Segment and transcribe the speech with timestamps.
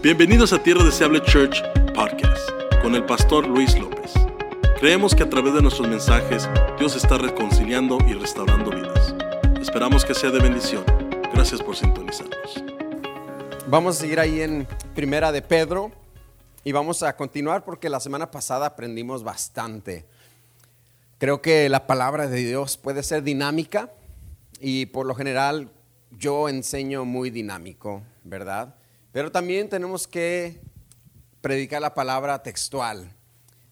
[0.00, 1.60] Bienvenidos a Tierra Deseable Church
[1.92, 2.48] Podcast
[2.82, 4.12] con el pastor Luis López.
[4.78, 6.48] Creemos que a través de nuestros mensajes
[6.78, 9.12] Dios está reconciliando y restaurando vidas.
[9.60, 10.84] Esperamos que sea de bendición.
[11.34, 12.62] Gracias por sintonizarnos.
[13.66, 15.90] Vamos a seguir ahí en Primera de Pedro
[16.62, 20.06] y vamos a continuar porque la semana pasada aprendimos bastante.
[21.18, 23.90] Creo que la palabra de Dios puede ser dinámica
[24.60, 25.70] y por lo general
[26.16, 28.77] yo enseño muy dinámico, ¿verdad?
[29.18, 30.60] Pero también tenemos que
[31.40, 33.16] predicar la palabra textual,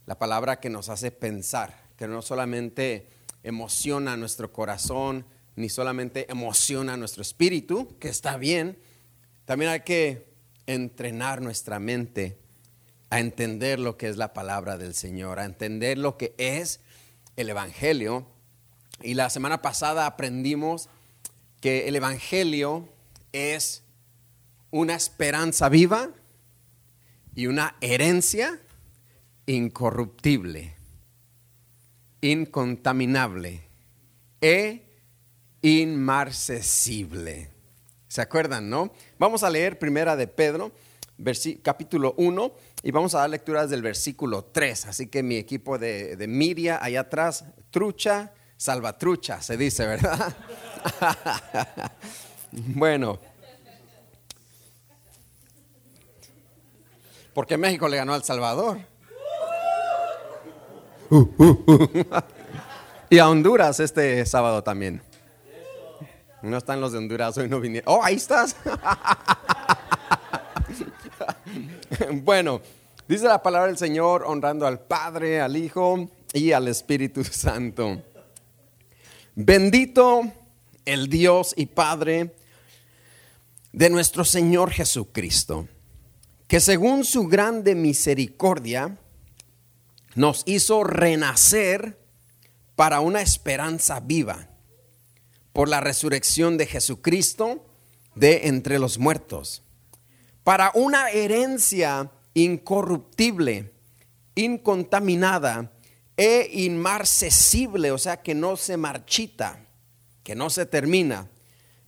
[0.05, 3.11] la palabra que nos hace pensar, que no solamente
[3.45, 5.25] emociona nuestro corazón,
[5.55, 8.77] ni solamente emociona nuestro espíritu, que está bien,
[9.45, 10.27] también hay que
[10.67, 12.37] entrenar nuestra mente
[13.11, 16.81] a entender lo que es la palabra del Señor, a entender lo que es
[17.37, 18.27] el Evangelio.
[19.01, 20.89] Y la semana pasada aprendimos
[21.61, 22.89] que el Evangelio
[23.31, 23.85] es
[24.71, 26.11] una esperanza viva
[27.35, 28.61] y una herencia
[29.47, 30.75] incorruptible,
[32.21, 33.63] incontaminable
[34.41, 34.83] e
[35.63, 37.51] inmarcesible.
[38.09, 38.93] ¿Se acuerdan, no?
[39.19, 40.73] Vamos a leer primera de Pedro,
[41.63, 44.87] capítulo 1, y vamos a dar lecturas del versículo 3.
[44.87, 50.37] Así que mi equipo de, de Miria, allá atrás, trucha, salvatrucha, se dice, ¿verdad?
[52.53, 53.36] bueno.
[57.37, 58.79] Porque México le ganó al Salvador.
[63.11, 65.03] y a Honduras este sábado también.
[66.41, 67.93] No están los de Honduras, hoy no vinieron.
[67.95, 68.57] Oh, ahí estás.
[72.23, 72.63] bueno,
[73.07, 78.01] dice la palabra del Señor honrando al Padre, al Hijo y al Espíritu Santo.
[79.35, 80.23] Bendito
[80.87, 82.35] el Dios y Padre
[83.75, 85.69] de nuestro Señor Jesucristo
[86.49, 88.99] que según su grande misericordia
[90.15, 91.99] nos hizo renacer
[92.77, 94.49] para una esperanza viva
[95.53, 97.65] por la resurrección de Jesucristo
[98.15, 99.63] de entre los muertos,
[100.45, 103.73] para una herencia incorruptible,
[104.35, 105.73] incontaminada
[106.17, 109.67] e inmarcesible, o sea, que no se marchita,
[110.23, 111.29] que no se termina,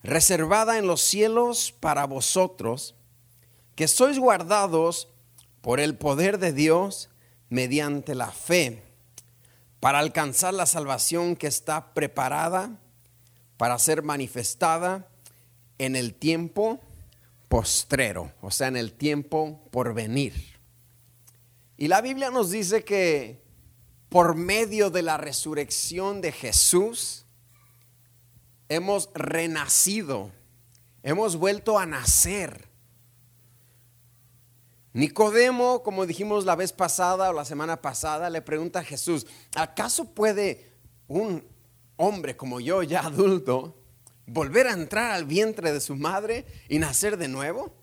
[0.02, 2.94] reservada en los cielos para vosotros,
[3.78, 5.06] que sois guardados
[5.60, 7.10] por el poder de Dios
[7.48, 8.82] mediante la fe,
[9.78, 12.80] para alcanzar la salvación que está preparada
[13.56, 15.06] para ser manifestada
[15.78, 16.80] en el tiempo
[17.48, 20.58] postrero, o sea, en el tiempo por venir.
[21.76, 23.44] Y la Biblia nos dice que
[24.08, 27.26] por medio de la resurrección de Jesús,
[28.68, 30.32] hemos renacido,
[31.04, 32.67] hemos vuelto a nacer
[34.92, 40.14] Nicodemo, como dijimos la vez pasada o la semana pasada, le pregunta a Jesús, ¿acaso
[40.14, 40.72] puede
[41.06, 41.44] un
[41.96, 43.76] hombre como yo, ya adulto,
[44.26, 47.74] volver a entrar al vientre de su madre y nacer de nuevo?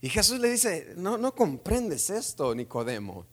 [0.00, 3.26] Y Jesús le dice, no, no comprendes esto, Nicodemo.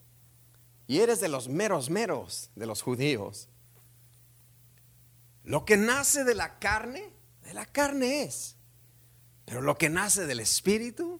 [0.87, 3.49] Y eres de los meros meros de los judíos.
[5.43, 7.11] Lo que nace de la carne,
[7.41, 8.55] de la carne es.
[9.45, 11.19] Pero lo que nace del espíritu,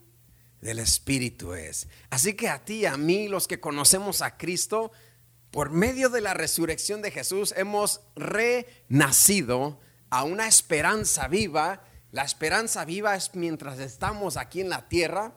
[0.61, 1.87] del Espíritu es.
[2.09, 4.91] Así que a ti, a mí, los que conocemos a Cristo,
[5.51, 11.83] por medio de la resurrección de Jesús, hemos renacido a una esperanza viva.
[12.11, 15.33] La esperanza viva es mientras estamos aquí en la tierra.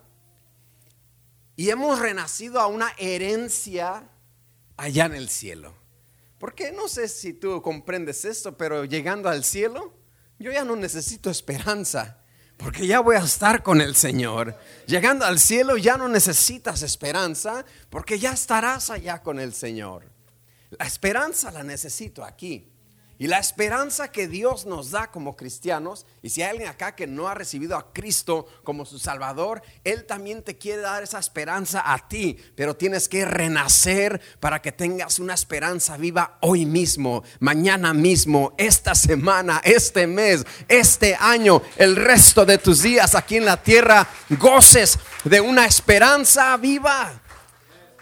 [1.56, 4.08] Y hemos renacido a una herencia
[4.76, 5.74] allá en el cielo.
[6.38, 9.94] Porque no sé si tú comprendes esto, pero llegando al cielo,
[10.38, 12.21] yo ya no necesito esperanza.
[12.62, 14.56] Porque ya voy a estar con el Señor.
[14.86, 20.04] Llegando al cielo ya no necesitas esperanza porque ya estarás allá con el Señor.
[20.78, 22.71] La esperanza la necesito aquí.
[23.22, 27.06] Y la esperanza que Dios nos da como cristianos, y si hay alguien acá que
[27.06, 31.84] no ha recibido a Cristo como su Salvador, Él también te quiere dar esa esperanza
[31.92, 37.94] a ti, pero tienes que renacer para que tengas una esperanza viva hoy mismo, mañana
[37.94, 43.62] mismo, esta semana, este mes, este año, el resto de tus días aquí en la
[43.62, 47.22] tierra, goces de una esperanza viva.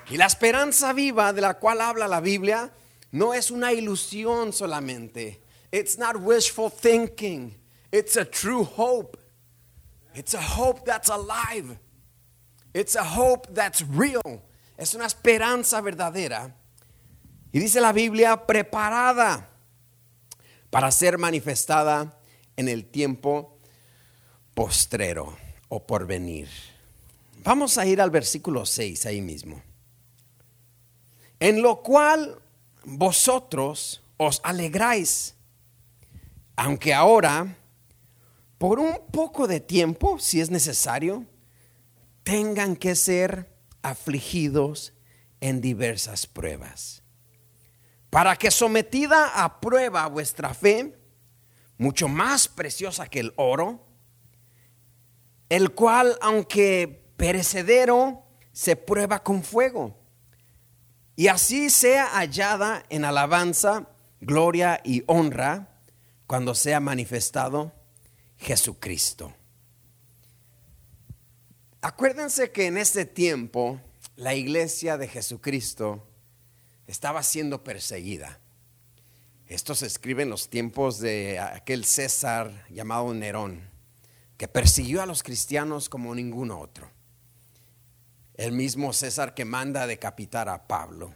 [0.08, 2.72] Y la esperanza viva de la cual habla la Biblia
[3.12, 5.40] no es una ilusión solamente.
[5.72, 7.56] It's not wishful thinking.
[7.92, 9.18] It's a true hope.
[10.14, 11.78] It's a hope that's alive.
[12.74, 14.42] It's a hope that's real.
[14.76, 16.54] Es una esperanza verdadera.
[17.52, 19.48] Y dice la Biblia, preparada
[20.70, 22.16] para ser manifestada
[22.56, 23.58] en el tiempo
[24.54, 25.36] postrero
[25.68, 26.48] o por venir.
[27.42, 29.62] Vamos a ir al versículo 6 ahí mismo.
[31.40, 32.40] En lo cual
[32.84, 35.34] vosotros os alegráis,
[36.56, 37.56] aunque ahora,
[38.58, 41.26] por un poco de tiempo, si es necesario,
[42.22, 43.50] tengan que ser
[43.82, 44.92] afligidos
[45.40, 47.02] en diversas pruebas,
[48.10, 50.98] para que sometida a prueba vuestra fe,
[51.78, 53.86] mucho más preciosa que el oro,
[55.48, 59.99] el cual, aunque perecedero, se prueba con fuego,
[61.20, 63.86] y así sea hallada en alabanza,
[64.22, 65.68] gloria y honra
[66.26, 67.74] cuando sea manifestado
[68.38, 69.34] Jesucristo.
[71.82, 73.82] Acuérdense que en este tiempo
[74.16, 76.08] la iglesia de Jesucristo
[76.86, 78.40] estaba siendo perseguida.
[79.46, 83.68] Esto se escribe en los tiempos de aquel César llamado Nerón,
[84.38, 86.90] que persiguió a los cristianos como ningún otro.
[88.40, 91.12] El mismo César que manda decapitar a Pablo,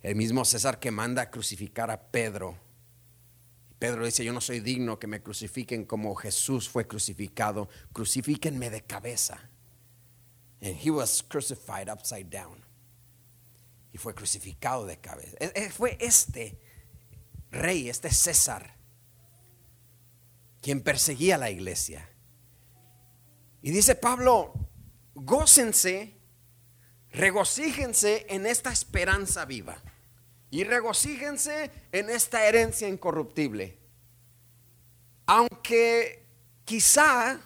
[0.00, 2.56] el mismo César que manda crucificar a Pedro.
[3.80, 8.80] Pedro dice, yo no soy digno que me crucifiquen como Jesús fue crucificado, crucifíquenme de
[8.82, 9.40] cabeza.
[10.60, 12.64] And he was crucified upside down.
[13.92, 15.36] Y fue crucificado de cabeza.
[15.40, 16.60] E, e, fue este
[17.50, 18.76] rey, este César,
[20.60, 22.08] quien perseguía a la iglesia.
[23.62, 24.54] Y dice Pablo,
[25.16, 26.21] gócense,
[27.12, 29.76] regocíjense en esta esperanza viva.
[30.50, 33.78] Y regocíjense en esta herencia incorruptible.
[35.26, 36.26] Aunque
[36.64, 37.40] quizá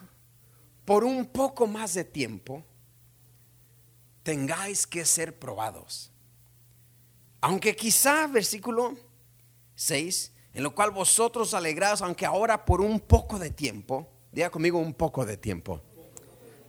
[0.85, 2.65] por un poco más de tiempo,
[4.23, 6.11] tengáis que ser probados.
[7.41, 8.97] Aunque quizá, versículo
[9.77, 14.79] 6, en lo cual vosotros alegrados, aunque ahora por un poco de tiempo, diga conmigo
[14.79, 15.81] un poco de tiempo,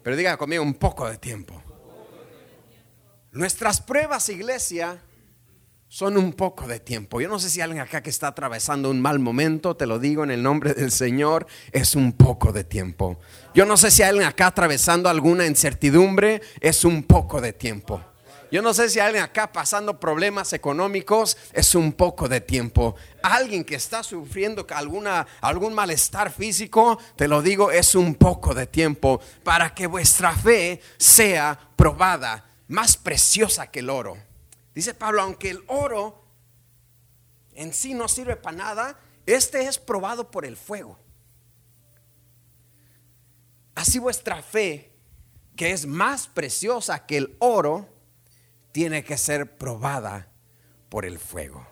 [0.03, 1.63] pero diga conmigo un poco de tiempo.
[3.37, 4.99] Nuestras pruebas, iglesia,
[5.87, 7.21] son un poco de tiempo.
[7.21, 10.23] Yo no sé si alguien acá que está atravesando un mal momento, te lo digo
[10.23, 13.19] en el nombre del Señor, es un poco de tiempo.
[13.53, 18.01] Yo no sé si alguien acá atravesando alguna incertidumbre, es un poco de tiempo.
[18.51, 22.95] Yo no sé si alguien acá pasando problemas económicos es un poco de tiempo.
[23.21, 28.65] Alguien que está sufriendo alguna, algún malestar físico, te lo digo, es un poco de
[28.65, 34.17] tiempo para que vuestra fe sea probada, más preciosa que el oro.
[34.73, 36.23] Dice Pablo, aunque el oro
[37.53, 40.99] en sí no sirve para nada, este es probado por el fuego.
[43.75, 44.91] Así vuestra fe,
[45.55, 47.87] que es más preciosa que el oro,
[48.71, 50.31] tiene que ser probada
[50.89, 51.65] por el fuego.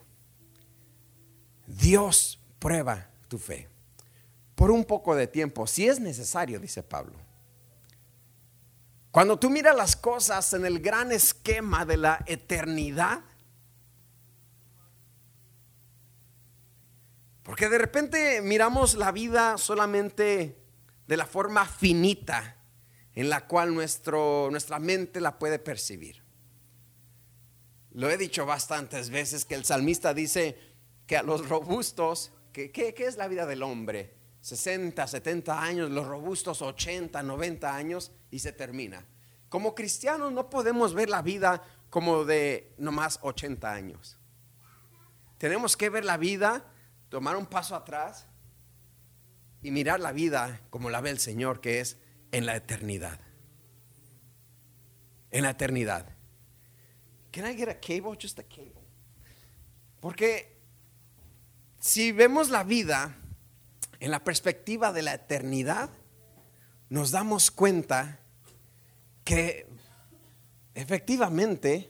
[1.67, 3.69] Dios prueba tu fe
[4.55, 7.24] por un poco de tiempo, si es necesario, dice Pablo.
[9.15, 13.21] Cuando tú miras las cosas en el gran esquema de la eternidad,
[17.41, 20.57] porque de repente miramos la vida solamente
[21.07, 22.57] de la forma finita
[23.13, 26.21] en la cual nuestro, nuestra mente la puede percibir.
[27.91, 30.59] Lo he dicho bastantes veces que el salmista dice
[31.07, 34.13] que a los robustos, que, ¿qué es la vida del hombre?
[34.45, 39.03] 60, 70 años, los robustos 80, 90 años y se termina.
[39.49, 44.19] Como cristianos no podemos ver la vida como de nomás 80 años.
[45.39, 46.63] Tenemos que ver la vida,
[47.09, 48.27] tomar un paso atrás
[49.63, 51.97] y mirar la vida como la ve el Señor, que es
[52.31, 53.19] en la eternidad.
[55.31, 56.05] En la eternidad.
[57.31, 58.15] Can I get a cable?
[58.21, 58.85] Just a cable.
[59.99, 60.55] Porque
[61.79, 63.23] si vemos la vida
[63.99, 65.89] en la perspectiva de la eternidad,
[66.89, 68.19] nos damos cuenta
[69.23, 69.67] que
[70.75, 71.89] efectivamente,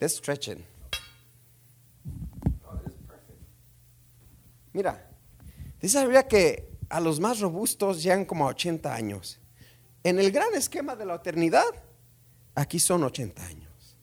[0.00, 0.64] es stretching.
[4.72, 5.08] Mira,
[5.80, 9.38] dice la Biblia que a los más robustos llegan como a 80 años.
[10.02, 11.68] En el gran esquema de la eternidad,
[12.54, 13.96] aquí son 80 años.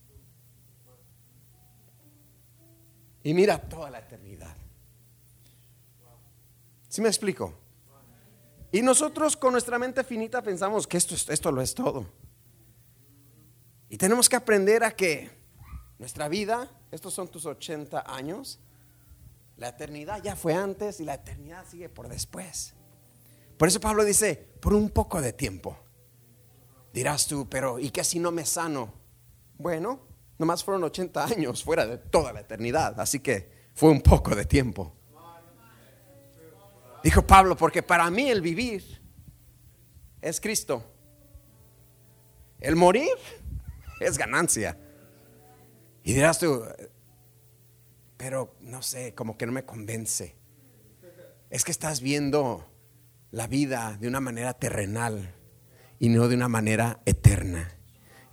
[3.24, 4.56] Y mira toda la eternidad.
[6.88, 7.52] ¿Sí me explico?
[8.72, 12.06] Y nosotros con nuestra mente finita pensamos que esto, esto lo es todo.
[13.88, 15.30] Y tenemos que aprender a que
[15.98, 18.60] nuestra vida, estos son tus 80 años,
[19.56, 22.74] la eternidad ya fue antes y la eternidad sigue por después.
[23.56, 25.76] Por eso Pablo dice, por un poco de tiempo.
[26.92, 28.92] Dirás tú, pero ¿y qué si no me sano?
[29.56, 30.00] Bueno,
[30.38, 34.44] nomás fueron 80 años fuera de toda la eternidad, así que fue un poco de
[34.44, 34.97] tiempo.
[37.08, 38.84] Dijo Pablo, porque para mí el vivir
[40.20, 40.84] es Cristo
[42.60, 43.08] El morir
[43.98, 44.78] es ganancia.
[46.02, 46.62] Y dirás tú,
[48.18, 50.36] pero no sé, como que no me convence.
[51.48, 52.70] Es que estás viendo
[53.30, 55.34] la vida de una manera terrenal
[55.98, 57.72] y no de una manera eterna.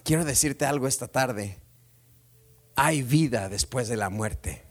[0.03, 1.61] Quiero decirte algo esta tarde.
[2.75, 4.65] Hay vida después de la muerte.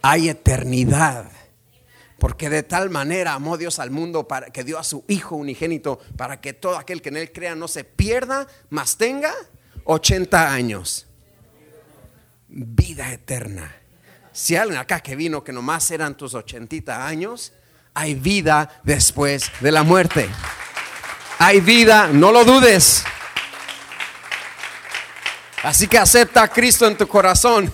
[0.00, 1.28] Hay eternidad.
[2.18, 5.98] Porque de tal manera amó Dios al mundo para que dio a su Hijo unigénito
[6.16, 9.34] para que todo aquel que en él crea no se pierda, mas tenga
[9.84, 11.06] 80 años.
[12.48, 13.76] Vida eterna.
[14.32, 17.52] Si alguien acá que vino que nomás eran tus 80 años,
[17.94, 20.28] hay vida después de la muerte.
[21.38, 23.04] Hay vida, no lo dudes.
[25.62, 27.72] Así que acepta a Cristo en tu corazón.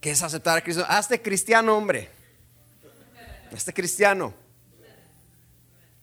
[0.00, 0.84] ¿Qué es aceptar a Cristo?
[0.88, 2.10] Hazte cristiano, hombre.
[3.52, 4.34] Hazte cristiano.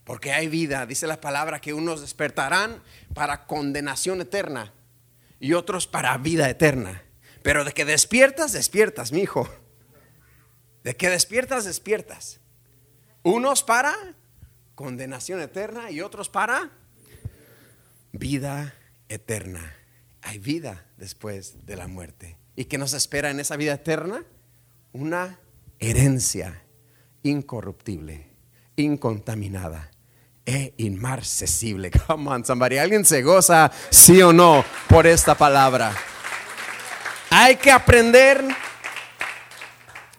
[0.03, 0.85] Porque hay vida.
[0.85, 2.81] Dice la palabra que unos despertarán
[3.13, 4.73] para condenación eterna
[5.39, 7.03] y otros para vida eterna.
[7.43, 9.49] Pero de que despiertas, despiertas, mi hijo.
[10.83, 12.39] De que despiertas, despiertas.
[13.23, 13.93] Unos para
[14.75, 16.71] condenación eterna y otros para
[18.11, 18.73] vida
[19.09, 19.75] eterna.
[20.21, 22.37] Hay vida después de la muerte.
[22.55, 24.23] ¿Y qué nos espera en esa vida eterna?
[24.93, 25.39] Una
[25.79, 26.63] herencia
[27.29, 28.27] incorruptible,
[28.75, 29.91] incontaminada
[30.45, 31.91] e inmarcesible.
[32.07, 32.77] Come on, somebody.
[32.77, 35.95] ¿Alguien se goza, sí o no, por esta palabra?
[37.29, 38.43] Hay que aprender,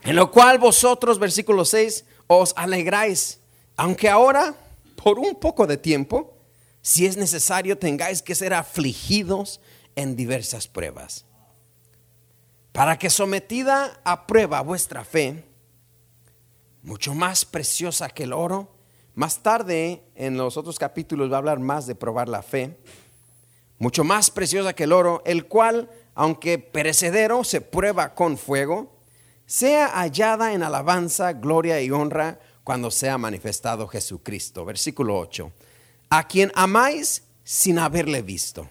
[0.03, 3.41] en lo cual vosotros, versículo 6, os alegráis,
[3.77, 4.55] aunque ahora,
[5.03, 6.37] por un poco de tiempo,
[6.83, 9.61] si es necesario, tengáis que ser afligidos
[9.97, 11.25] en diversas pruebas
[12.79, 15.45] para que sometida a prueba vuestra fe,
[16.89, 18.75] mucho más preciosa que el oro,
[19.15, 22.79] más tarde en los otros capítulos va a hablar más de probar la fe,
[23.79, 28.97] mucho más preciosa que el oro, el cual, aunque perecedero, se prueba con fuego,
[29.45, 34.65] sea hallada en alabanza, gloria y honra cuando sea manifestado Jesucristo.
[34.65, 35.53] Versículo 8.
[36.09, 38.67] A quien amáis sin haberle visto,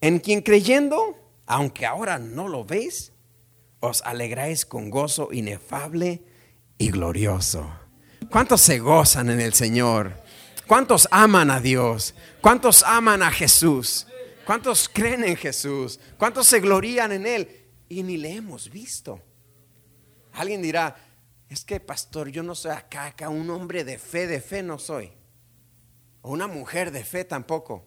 [0.00, 3.12] en quien creyendo aunque ahora no lo veis,
[3.80, 6.22] os alegráis con gozo inefable
[6.78, 7.68] y glorioso.
[8.30, 10.22] ¿Cuántos se gozan en el Señor?
[10.66, 12.14] ¿Cuántos aman a Dios?
[12.40, 14.06] ¿Cuántos aman a Jesús?
[14.46, 15.98] ¿Cuántos creen en Jesús?
[16.16, 17.66] ¿Cuántos se glorían en Él?
[17.88, 19.20] Y ni le hemos visto.
[20.32, 20.96] Alguien dirá,
[21.48, 24.78] es que pastor, yo no soy acá, acá un hombre de fe, de fe no
[24.78, 25.10] soy.
[26.22, 27.84] O una mujer de fe tampoco.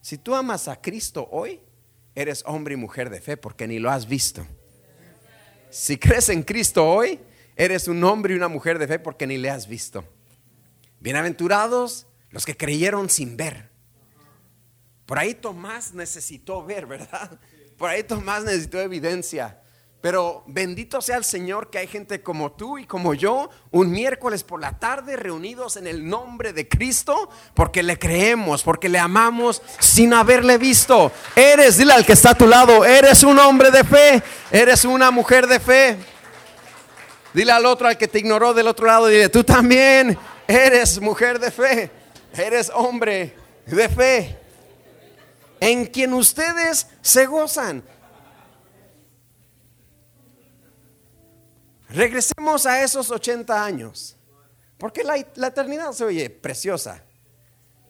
[0.00, 1.60] Si tú amas a Cristo hoy,
[2.14, 4.46] eres hombre y mujer de fe porque ni lo has visto.
[5.68, 7.20] Si crees en Cristo hoy,
[7.56, 10.04] eres un hombre y una mujer de fe porque ni le has visto.
[11.00, 13.70] Bienaventurados los que creyeron sin ver.
[15.06, 17.38] Por ahí Tomás necesitó ver, ¿verdad?
[17.78, 19.60] Por ahí Tomás necesitó evidencia.
[20.00, 24.44] Pero bendito sea el Señor que hay gente como tú y como yo, un miércoles
[24.44, 29.62] por la tarde reunidos en el nombre de Cristo, porque le creemos, porque le amamos
[29.80, 31.10] sin haberle visto.
[31.34, 34.22] Eres, dile al que está a tu lado, eres un hombre de fe,
[34.52, 35.96] eres una mujer de fe.
[37.36, 41.38] Dile al otro, al que te ignoró del otro lado, dile, tú también eres mujer
[41.38, 41.90] de fe,
[42.32, 44.38] eres hombre de fe,
[45.60, 47.84] en quien ustedes se gozan.
[51.90, 54.16] Regresemos a esos 80 años,
[54.78, 57.04] porque la, eternidad se oye preciosa.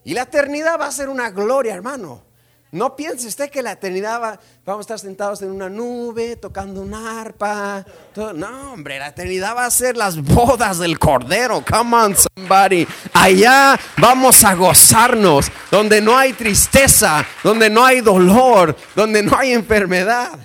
[0.03, 2.25] Y la eternidad va a ser una gloria, hermano.
[2.73, 6.95] No piense usted que la eternidad va, a estar sentados en una nube, tocando un
[6.95, 7.87] arpa.
[8.35, 11.65] No, hombre, la eternidad va a ser las bodas del Cordero.
[11.65, 12.87] Come on, somebody.
[13.13, 19.53] Allá vamos a gozarnos, donde no hay tristeza, donde no hay dolor, donde no hay
[19.53, 20.39] enfermedad.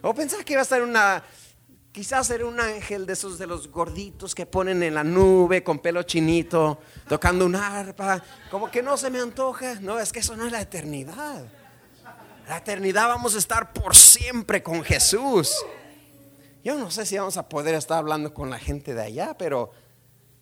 [0.00, 1.22] O pensar que iba a estar una,
[1.92, 5.80] Quizás ser un ángel de esos de los gorditos que ponen en la nube con
[5.80, 6.78] pelo chinito,
[7.08, 8.22] tocando un arpa.
[8.48, 9.74] Como que no se me antoja.
[9.80, 11.44] No, es que eso no es la eternidad.
[12.48, 15.52] La eternidad vamos a estar por siempre con Jesús.
[16.62, 19.72] Yo no sé si vamos a poder estar hablando con la gente de allá, pero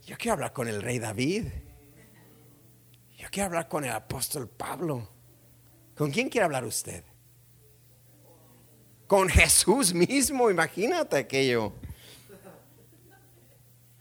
[0.05, 1.47] yo quiero hablar con el rey David.
[3.17, 5.09] Yo quiero hablar con el apóstol Pablo.
[5.97, 7.05] ¿Con quién quiere hablar usted?
[9.09, 11.73] Con Jesús mismo, imagínate aquello.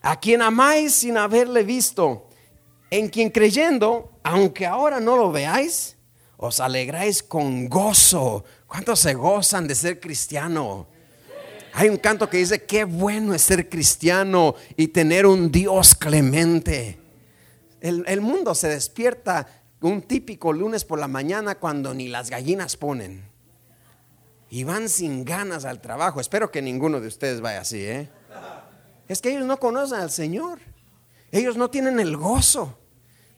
[0.02, 2.30] A quien amáis sin haberle visto,
[2.92, 5.98] en quien creyendo, aunque ahora no lo veáis,
[6.38, 8.46] os alegráis con gozo.
[8.68, 10.88] ¿Cuántos se gozan de ser cristiano?
[11.74, 17.00] Hay un canto que dice, qué bueno es ser cristiano y tener un Dios clemente.
[17.82, 19.48] El, el mundo se despierta
[19.82, 23.37] un típico lunes por la mañana cuando ni las gallinas ponen.
[24.50, 26.22] Y van sin ganas al trabajo.
[26.22, 28.10] Espero que ninguno de ustedes vaya así, ¿eh?
[29.08, 30.60] Es que ellos no conocen al Señor.
[31.32, 32.77] Ellos no tienen el gozo.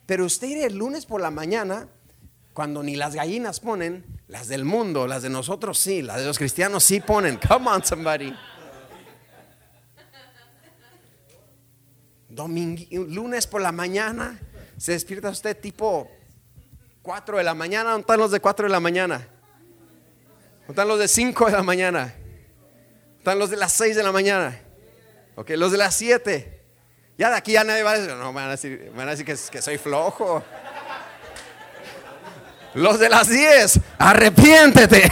[0.06, 1.88] Pero usted irá el lunes por la mañana,
[2.54, 6.38] cuando ni las gallinas ponen, las del mundo, las de nosotros sí, las de los
[6.38, 7.40] cristianos sí ponen.
[7.48, 8.34] Come on, somebody.
[12.28, 14.40] Domingo, lunes por la mañana,
[14.78, 16.10] se despierta usted tipo
[17.02, 17.92] 4 de la mañana.
[17.92, 19.28] ¿Dónde están los de 4 de la mañana?
[20.70, 22.14] ¿Dónde están los de 5 de la mañana?
[22.14, 24.56] ¿Dónde están los de las 6 de la mañana?
[25.34, 26.62] Ok, los de las 7.
[27.18, 29.26] Ya de aquí ya nadie va a decir, no, van a decir, van a decir
[29.26, 30.44] que, que soy flojo.
[32.76, 35.10] Los de las 10, arrepiéntete.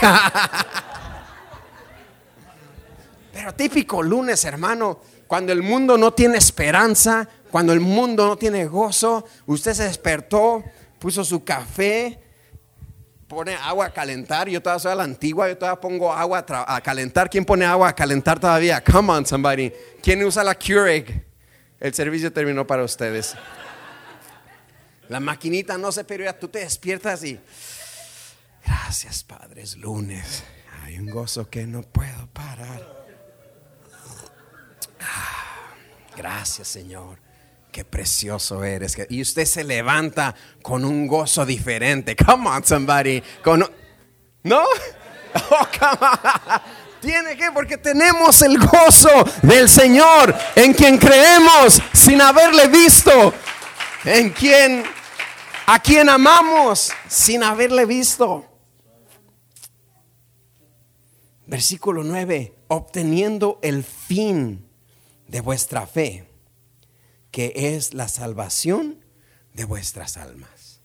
[3.32, 8.64] Pero típico lunes, hermano, cuando el mundo no tiene esperanza, cuando el mundo no tiene
[8.66, 10.62] gozo, usted se despertó,
[11.00, 12.27] puso su café,
[13.28, 14.48] pone agua a calentar.
[14.48, 17.28] Yo todavía soy a la antigua, yo todavía pongo agua a, calentar.
[17.28, 18.82] ¿Quién pone agua a calentar todavía?
[18.82, 19.70] Come on, somebody.
[20.02, 21.24] ¿Quién usa la Keurig?
[21.78, 23.36] El servicio terminó para ustedes.
[25.08, 27.40] La maquinita no se pero tú te despiertas y
[28.64, 30.42] gracias Padre, es lunes.
[30.82, 33.06] Hay un gozo que no puedo parar.
[35.00, 35.74] Ah,
[36.16, 37.27] gracias Señor.
[37.78, 38.96] Qué precioso eres.
[39.08, 42.16] Y usted se levanta con un gozo diferente.
[42.16, 43.22] Come on, somebody.
[44.42, 44.64] ¿No?
[45.34, 45.66] Oh.
[47.00, 53.34] Tiene que, porque tenemos el gozo del Señor en quien creemos sin haberle visto,
[54.04, 54.84] en quien,
[55.66, 58.44] a quien amamos sin haberle visto.
[61.46, 64.66] Versículo 9, obteniendo el fin
[65.28, 66.27] de vuestra fe,
[67.38, 68.98] que es la salvación
[69.54, 70.80] de vuestras almas.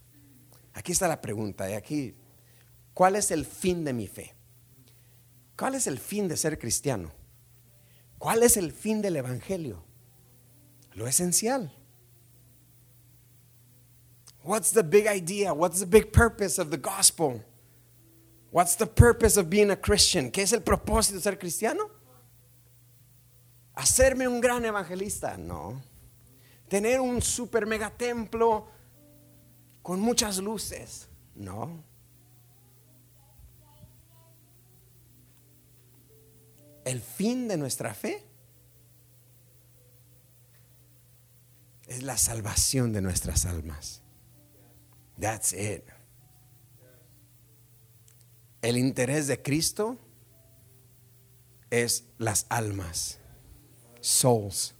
[0.73, 2.15] Aquí está la pregunta, y aquí,
[2.93, 4.35] ¿cuál es el fin de mi fe?
[5.57, 7.11] ¿Cuál es el fin de ser cristiano?
[8.19, 9.83] ¿Cuál es el fin del Evangelio?
[10.93, 11.75] Lo esencial.
[14.43, 15.53] What's the big idea?
[15.53, 17.43] What's the big purpose of the gospel?
[18.51, 20.29] What's the purpose of being a Christian?
[20.29, 21.89] ¿Qué es el propósito de ser cristiano?
[23.73, 25.35] ¿Hacerme un gran evangelista?
[25.35, 25.92] No.
[26.73, 28.65] ¿Tener un super mega templo
[29.83, 31.07] con muchas luces?
[31.35, 31.83] No.
[36.85, 38.25] el fin de nuestra fe
[41.87, 44.01] es la salvación de nuestras almas.
[45.19, 45.83] That's it.
[48.63, 49.99] El interés de Cristo
[51.69, 53.19] es las almas,
[54.01, 54.73] souls.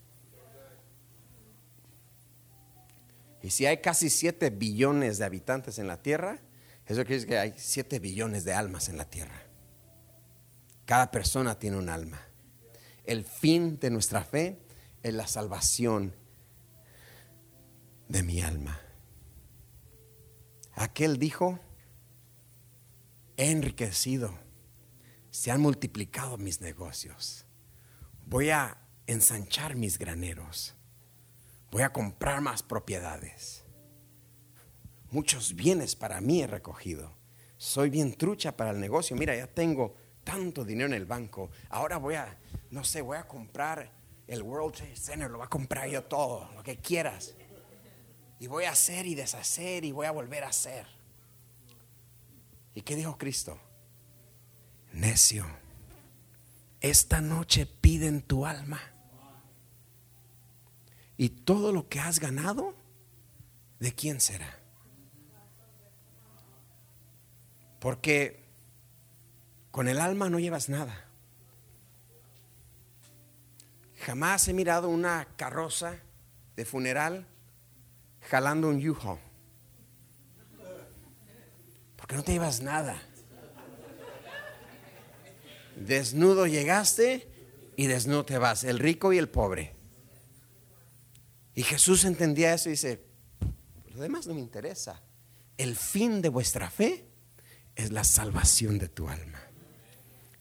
[3.43, 6.39] Y si hay casi 7 billones de habitantes en la tierra,
[6.86, 9.43] eso quiere decir que hay 7 billones de almas en la tierra.
[10.86, 12.21] Cada persona tiene un alma.
[13.03, 14.60] El fin de nuestra fe
[15.03, 16.15] es la salvación
[18.08, 18.79] de mi alma.
[20.75, 21.60] Aquel dijo,
[23.36, 24.39] he enriquecido,
[25.32, 27.45] se han multiplicado mis negocios,
[28.25, 30.75] voy a ensanchar mis graneros,
[31.74, 33.64] voy a comprar más propiedades,
[35.10, 37.18] muchos bienes para mí he recogido,
[37.58, 41.98] soy bien trucha para el negocio, mira, ya tengo tanto dinero en el banco, ahora
[41.98, 42.38] voy a,
[42.70, 43.92] no sé, voy a comprar
[44.28, 47.34] el World Trade Center, lo voy a comprar yo todo, lo que quieras.
[48.40, 50.86] Y voy a hacer y deshacer y voy a volver a hacer.
[52.76, 53.60] ¿Y qué dijo Cristo?
[54.92, 55.48] Necio,
[56.82, 58.92] esta noche piden tu alma.
[61.17, 62.73] Y todo lo que has ganado,
[63.80, 64.60] ¿de quién será?
[67.80, 68.43] Porque
[69.71, 71.06] con el alma no llevas nada.
[74.06, 75.97] Jamás he mirado una carroza
[76.56, 77.26] de funeral
[78.30, 79.19] jalando un yujo.
[81.97, 83.02] Porque no te llevas nada.
[85.76, 87.28] Desnudo llegaste
[87.76, 89.73] y desnudo te vas, el rico y el pobre.
[91.56, 93.04] Y Jesús entendía eso y dice,
[93.94, 95.02] lo demás no me interesa.
[95.58, 97.06] El fin de vuestra fe
[97.76, 99.39] es la salvación de tu alma.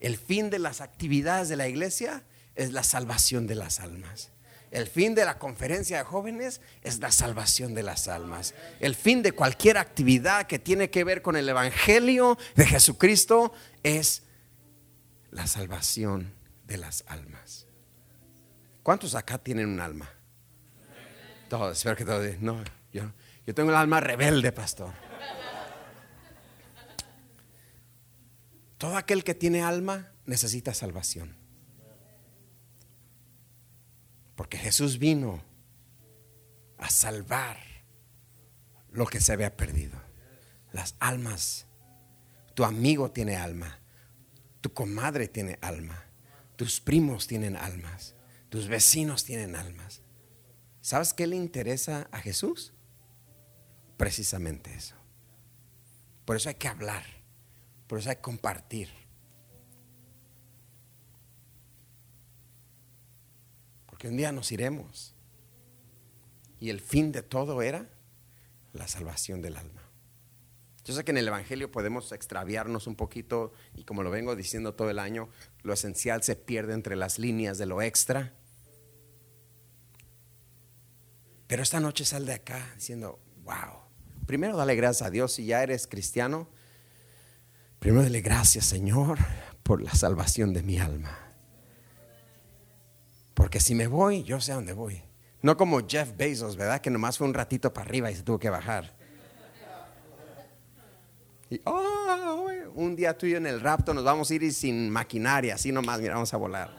[0.01, 4.31] El fin de las actividades de la iglesia es la salvación de las almas.
[4.71, 8.55] El fin de la conferencia de jóvenes es la salvación de las almas.
[8.81, 14.23] El fin de cualquier actividad que tiene que ver con el Evangelio de Jesucristo es
[15.31, 16.33] la salvación
[16.67, 17.67] de las almas.
[18.83, 20.11] ¿Cuántos acá tienen un alma?
[21.53, 22.41] Espero que todos.
[22.41, 22.63] No,
[22.93, 23.13] yo,
[23.47, 24.93] yo tengo el alma rebelde, pastor.
[28.79, 31.37] Todo aquel que tiene alma necesita salvación.
[34.35, 35.43] Porque Jesús vino
[36.79, 37.59] a salvar
[38.91, 40.01] lo que se había perdido.
[40.73, 41.67] Las almas.
[42.55, 43.79] Tu amigo tiene alma.
[44.63, 46.03] Tu comadre tiene alma.
[46.57, 48.15] Tus primos tienen almas.
[48.49, 50.03] Tus vecinos tienen almas.
[50.83, 52.75] ¿Sabes qué le interesa a Jesús?
[53.97, 54.97] Precisamente eso.
[56.25, 57.05] Por eso hay que hablar.
[57.87, 58.89] Por eso hay que compartir.
[63.87, 65.15] Porque un día nos iremos.
[66.59, 67.89] Y el fin de todo era
[68.73, 69.83] la salvación del alma.
[70.85, 74.75] Yo sé que en el Evangelio podemos extraviarnos un poquito y como lo vengo diciendo
[74.75, 75.29] todo el año,
[75.63, 78.35] lo esencial se pierde entre las líneas de lo extra.
[81.53, 83.83] Pero esta noche sal de acá diciendo, wow,
[84.25, 86.49] primero dale gracias a Dios si ya eres cristiano.
[87.79, 89.19] Primero dale gracias Señor
[89.63, 91.15] por la salvación de mi alma.
[93.35, 95.03] Porque si me voy, yo sé a dónde voy.
[95.43, 96.81] No como Jeff Bezos, ¿verdad?
[96.81, 98.97] Que nomás fue un ratito para arriba y se tuvo que bajar.
[101.51, 104.89] Y oh, un día tú y yo en el rapto nos vamos a ir sin
[104.89, 106.71] maquinaria, así nomás, mira, vamos a volar.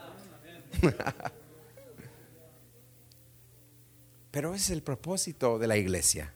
[4.34, 6.34] Pero ese es el propósito de la iglesia.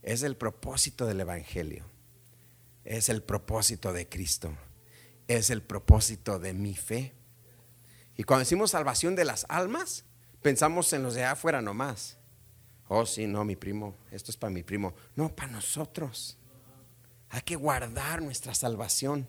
[0.00, 1.84] Es el propósito del Evangelio.
[2.84, 4.56] Es el propósito de Cristo.
[5.26, 7.14] Es el propósito de mi fe.
[8.16, 10.04] Y cuando decimos salvación de las almas,
[10.40, 12.16] pensamos en los de afuera nomás.
[12.86, 14.94] Oh, sí, no, mi primo, esto es para mi primo.
[15.16, 16.38] No, para nosotros.
[17.30, 19.26] Hay que guardar nuestra salvación.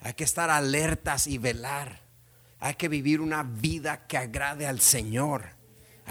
[0.00, 2.00] Hay que estar alertas y velar.
[2.60, 5.60] Hay que vivir una vida que agrade al Señor.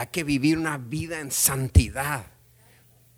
[0.02, 2.26] Hay que vivir una vida en santidad.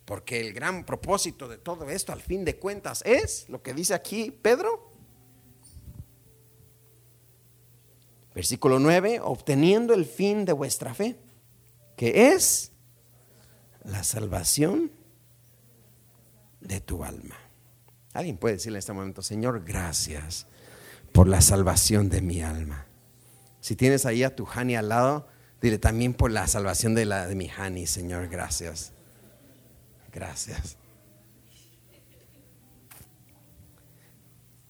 [0.04, 3.93] Porque el gran propósito de todo esto, al fin de cuentas, es lo que dice
[3.93, 4.91] aquí Pedro.
[8.36, 11.15] Versículo 9, obteniendo el fin de vuestra fe,
[11.96, 12.74] que es
[13.86, 14.91] la salvación
[16.60, 17.38] de tu alma.
[18.12, 20.48] Alguien puede decirle en este momento, Señor, gracias
[21.13, 22.88] por la salvación de mi alma.
[23.62, 25.30] Si tienes ahí a tu Hani al lado,
[25.63, 28.91] Dile también por la salvación de, la, de mi Hani, Señor, gracias.
[30.12, 30.76] Gracias.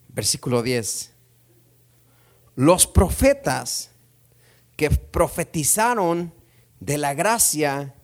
[0.09, 1.11] Versículo 10.
[2.55, 3.89] Los profetas
[4.75, 6.31] que profetizaron
[6.79, 7.95] de la gracia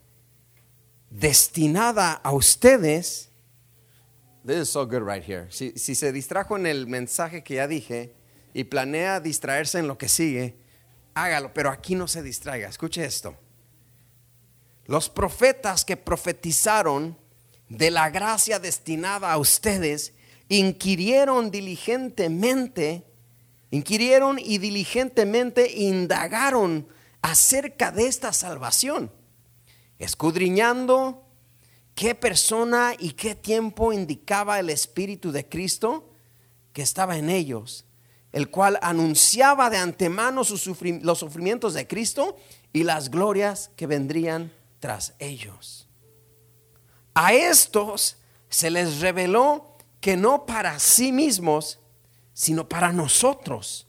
[1.12, 3.30] destinada a ustedes.
[4.44, 5.46] This is so good right here.
[5.52, 8.16] Si, si se distrajo en el mensaje que ya dije
[8.52, 10.58] y planea distraerse en lo que sigue,
[11.14, 12.70] hágalo, pero aquí no se distraiga.
[12.70, 13.36] Escuche esto.
[14.86, 17.18] Los profetas que profetizaron
[17.70, 20.14] de la gracia destinada a ustedes,
[20.50, 23.06] inquirieron diligentemente,
[23.70, 26.88] inquirieron y diligentemente indagaron
[27.22, 29.12] acerca de esta salvación,
[30.00, 31.24] escudriñando
[31.94, 36.12] qué persona y qué tiempo indicaba el Espíritu de Cristo
[36.74, 37.86] que estaba en ellos
[38.32, 42.38] el cual anunciaba de antemano los sufrimientos de Cristo
[42.72, 45.88] y las glorias que vendrían tras ellos.
[47.14, 48.18] A estos
[48.50, 51.80] se les reveló que no para sí mismos,
[52.34, 53.88] sino para nosotros.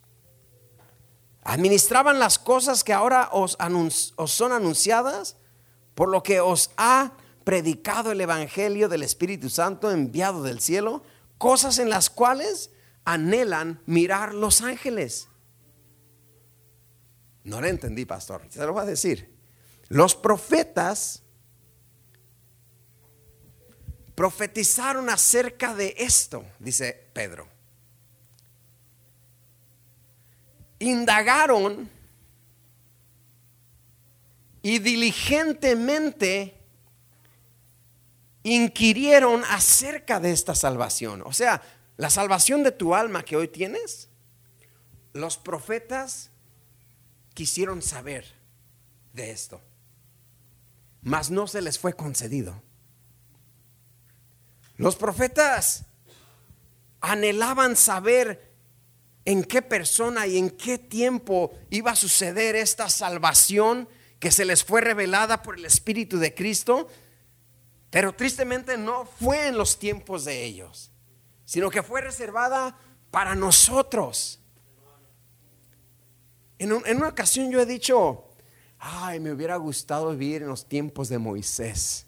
[1.42, 3.56] Administraban las cosas que ahora os,
[4.16, 5.36] os son anunciadas,
[5.94, 7.12] por lo que os ha
[7.44, 11.02] predicado el Evangelio del Espíritu Santo enviado del cielo,
[11.38, 12.70] cosas en las cuales
[13.04, 15.28] anhelan mirar los ángeles.
[17.44, 18.46] No le entendí, pastor.
[18.50, 19.34] Se lo voy a decir.
[19.88, 21.22] Los profetas
[24.14, 27.48] profetizaron acerca de esto, dice Pedro.
[30.78, 31.90] Indagaron
[34.62, 36.54] y diligentemente
[38.42, 41.22] inquirieron acerca de esta salvación.
[41.24, 41.62] O sea,
[42.00, 44.08] la salvación de tu alma que hoy tienes,
[45.12, 46.30] los profetas
[47.34, 48.24] quisieron saber
[49.12, 49.60] de esto,
[51.02, 52.62] mas no se les fue concedido.
[54.78, 55.84] Los profetas
[57.02, 58.50] anhelaban saber
[59.26, 64.64] en qué persona y en qué tiempo iba a suceder esta salvación que se les
[64.64, 66.88] fue revelada por el Espíritu de Cristo,
[67.90, 70.90] pero tristemente no fue en los tiempos de ellos
[71.50, 72.76] sino que fue reservada
[73.10, 74.38] para nosotros.
[76.58, 78.28] En, una ocasión yo he dicho,
[78.78, 82.06] ay, me hubiera gustado vivir en los tiempos de Moisés.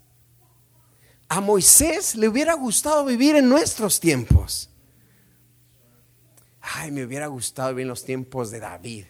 [1.29, 4.71] A Moisés le hubiera gustado vivir en nuestros tiempos.
[6.61, 9.07] ay, me hubiera gustado vivir en los tiempos de David.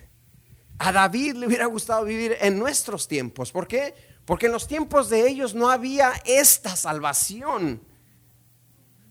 [0.79, 3.53] A David le hubiera gustado vivir en nuestros tiempos.
[3.53, 3.95] ¿Por qué?
[4.25, 7.92] Porque en los tiempos de ellos no había esta salvación.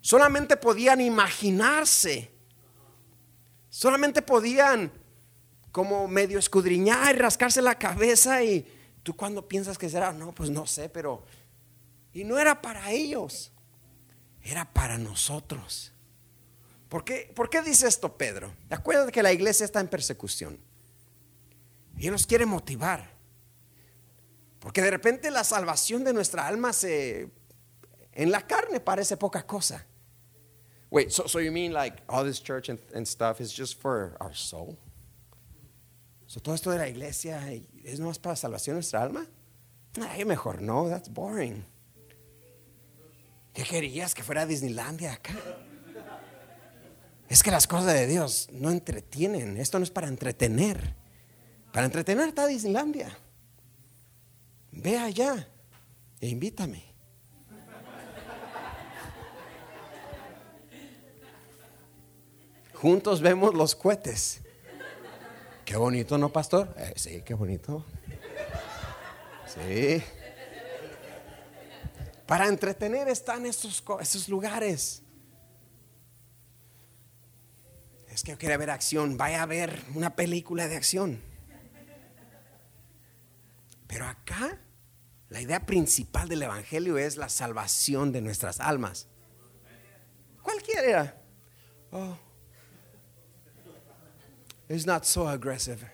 [0.01, 2.31] Solamente podían imaginarse.
[3.69, 4.91] Solamente podían
[5.71, 8.67] como medio escudriñar y rascarse la cabeza y
[9.03, 11.23] tú cuando piensas que será, no, pues no sé, pero...
[12.13, 13.53] Y no era para ellos,
[14.41, 15.93] era para nosotros.
[16.89, 18.53] ¿Por qué, ¿Por qué dice esto Pedro?
[18.69, 20.59] Acuérdate que la iglesia está en persecución.
[21.97, 23.09] Y Él nos quiere motivar.
[24.59, 27.31] Porque de repente la salvación de nuestra alma se
[28.11, 29.85] en la carne parece poca cosa.
[30.91, 34.17] Wait, so, so you mean like all this church and, and stuff is just for
[34.19, 34.77] our soul?
[36.27, 37.41] So todo esto de la iglesia
[37.83, 39.25] es nomás para salvación de nuestra alma?
[40.01, 41.63] Ay, mejor no, that's boring.
[43.53, 45.33] ¿Qué querías que fuera Disneylandia acá?
[47.29, 49.55] Es que las cosas de Dios no entretienen.
[49.55, 50.95] Esto no es para entretener.
[51.71, 53.17] Para entretener está Disneylandia.
[54.71, 55.47] Ve allá
[56.19, 56.90] e invítame.
[62.81, 64.41] Juntos vemos los cohetes.
[65.63, 66.73] Qué bonito, ¿no, pastor?
[66.79, 67.85] Eh, sí, qué bonito.
[69.45, 70.01] Sí.
[72.25, 75.03] Para entretener están estos, estos lugares.
[78.07, 79.15] Es que yo quiero ver acción.
[79.15, 81.21] Vaya a ver una película de acción.
[83.85, 84.57] Pero acá
[85.29, 89.07] la idea principal del Evangelio es la salvación de nuestras almas.
[90.41, 91.21] Cualquiera era.
[91.91, 92.17] Oh,
[94.75, 95.85] it's not so aggressive.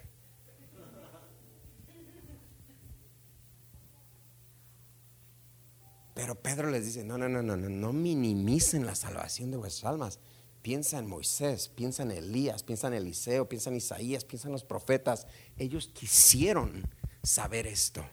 [6.13, 9.91] Pero Pedro les dice, no, no, no, no, no, no minimicen la salvación de vuestras
[9.91, 10.19] almas.
[10.63, 14.63] Piensa en Moisés, piensa en Elías, piensa en Eliseo, piensa en Isaías, piensa en los
[14.63, 15.27] profetas.
[15.57, 16.89] Ellos quisieron
[17.21, 18.03] saber esto.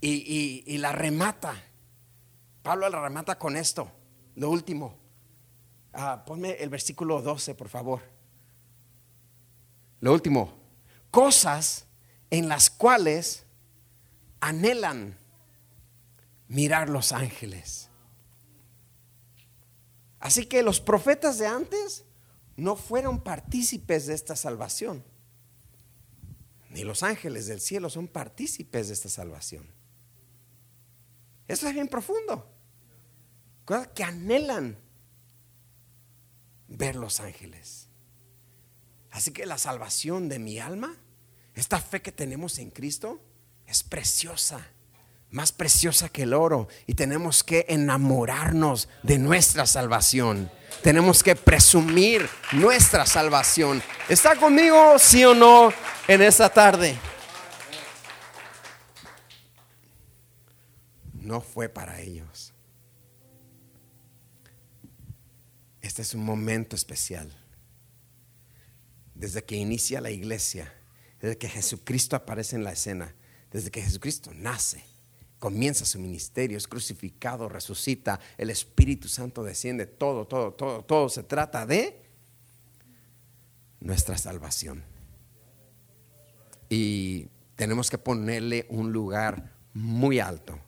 [0.00, 1.54] Y, la remata.
[2.62, 3.90] Pablo la remata con esto.
[4.36, 4.96] Lo último.
[5.92, 8.17] Ah, ponme el versículo 12, por favor.
[10.00, 10.54] Lo último.
[11.10, 11.86] Cosas
[12.30, 13.44] en las cuales
[14.40, 15.18] anhelan
[16.48, 17.88] mirar los ángeles.
[20.20, 22.04] Así que los profetas de antes
[22.56, 25.04] no fueron partícipes de esta salvación.
[26.70, 29.66] Ni los ángeles del cielo son partícipes de esta salvación.
[31.46, 32.52] Eso es bien profundo.
[33.64, 34.76] Cosas que anhelan
[36.68, 37.87] ver los ángeles.
[39.10, 40.96] Así que la salvación de mi alma,
[41.54, 43.20] esta fe que tenemos en Cristo,
[43.66, 44.66] es preciosa
[45.30, 50.50] más preciosa que el oro y tenemos que enamorarnos de nuestra salvación.
[50.82, 53.82] Tenemos que presumir nuestra salvación.
[54.08, 55.72] ¿Está conmigo, sí o no,
[56.06, 56.98] en esta tarde?
[61.12, 62.54] No fue para ellos.
[65.82, 67.30] Este es un momento especial.
[69.18, 70.72] Desde que inicia la iglesia,
[71.20, 73.14] desde que Jesucristo aparece en la escena,
[73.50, 74.84] desde que Jesucristo nace
[75.38, 81.22] comienza su ministerio, es crucificado, resucita, el Espíritu Santo desciende, todo, todo, todo, todo se
[81.22, 82.00] trata de
[83.80, 84.84] nuestra salvación.
[86.68, 90.58] Y tenemos que ponerle un lugar muy alto.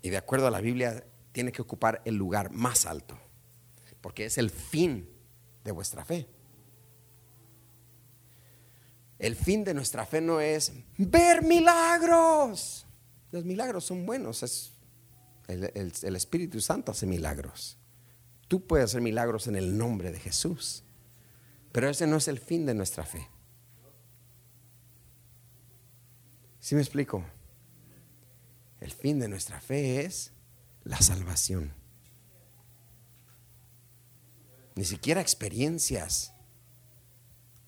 [0.00, 3.18] Y de acuerdo a la Biblia, tiene que ocupar el lugar más alto,
[4.00, 5.08] porque es el fin
[5.64, 6.28] de vuestra fe.
[9.22, 12.84] El fin de nuestra fe no es ver milagros.
[13.30, 14.42] Los milagros son buenos.
[14.42, 14.72] Es,
[15.46, 17.78] el, Espíritu Santo hace milagros.
[18.48, 20.82] Tú puedes hacer milagros en el nombre de Jesús.
[21.70, 23.28] Pero ese no es el fin de nuestra fe.
[26.58, 27.24] ¿Sí me explico?
[28.80, 30.32] El fin de nuestra fe es
[30.82, 31.72] la salvación.
[34.74, 36.31] Ni siquiera experiencias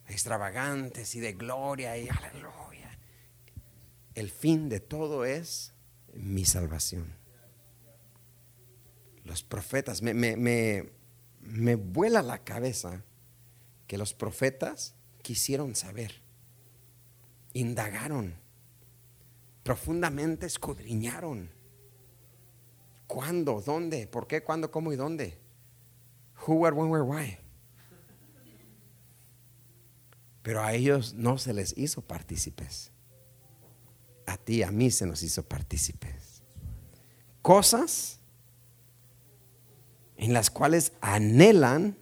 [0.08, 2.74] extravagantes y de gloria y aleluya
[4.14, 5.74] el fin de todo es
[6.14, 7.16] mi salvación.
[9.24, 13.04] Los profetas, me, me, vuela la cabeza
[13.86, 16.22] que los profetas quisieron saber,
[17.54, 18.34] indagaron,
[19.62, 21.50] profundamente escudriñaron.
[23.06, 23.62] ¿Cuándo?
[23.62, 24.06] ¿Dónde?
[24.06, 24.42] ¿Por qué?
[24.42, 24.70] ¿Cuándo?
[24.70, 25.38] ¿Cómo y dónde?
[26.46, 27.38] Who, what, when, where, why?
[30.44, 32.92] Pero a ellos no se les hizo partícipes
[34.26, 36.42] a ti, a mí se nos hizo partícipes.
[37.42, 38.20] Cosas
[40.16, 41.98] en las cuales anhelan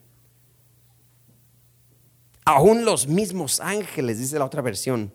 [2.44, 5.12] Aún los mismos ángeles, dice la otra versión,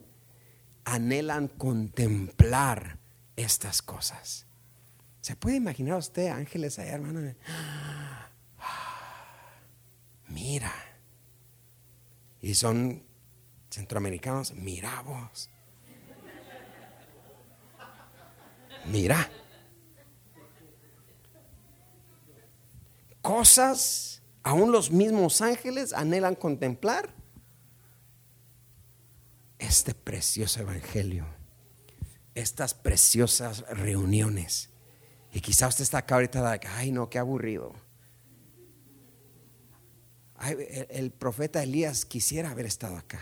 [0.86, 3.00] anhelan contemplar
[3.36, 4.46] estas cosas.
[5.20, 7.34] ¿Se puede imaginar usted ángeles allá, hermano?
[10.30, 10.72] Mira.
[12.42, 13.04] Y son
[13.78, 15.50] centroamericanos, mira vos.
[18.86, 19.30] Mira.
[23.22, 27.14] Cosas, aún los mismos ángeles anhelan contemplar
[29.60, 31.26] este precioso evangelio,
[32.34, 34.70] estas preciosas reuniones.
[35.34, 37.76] Y quizá usted está acá ahorita, ay no, qué aburrido.
[40.90, 43.22] el, profeta Elías quisiera haber estado acá.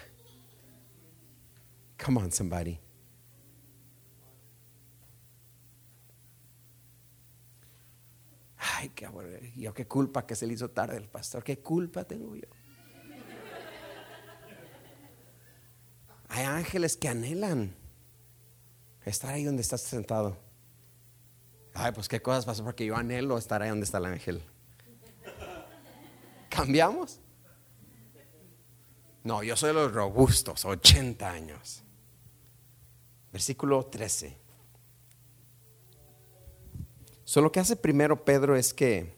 [2.05, 2.79] Come on, somebody.
[8.59, 9.09] Ay, qué.
[9.55, 11.43] Yo qué culpa que se le hizo tarde el pastor.
[11.43, 12.47] ¿Qué culpa tengo yo?
[16.29, 17.75] Hay ángeles que anhelan
[19.03, 20.37] estar ahí donde estás sentado.
[21.73, 24.43] Ay, pues qué cosas pasó porque yo anhelo estar ahí donde está el ángel.
[26.49, 27.19] ¿Cambiamos?
[29.23, 31.84] No, yo soy de los robustos, 80 años.
[33.35, 34.37] Versículo 13.
[37.25, 39.13] Solo lo que hace primero Pedro es que